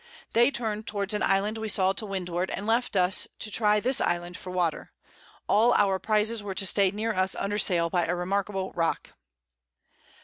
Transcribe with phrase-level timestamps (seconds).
[0.33, 4.01] They turn'd towards an Island we saw to Windward, and left us to try this
[4.01, 4.93] Island for Water:
[5.47, 9.11] All our Prizes were to stay near us under Sail by a remarkable Rock.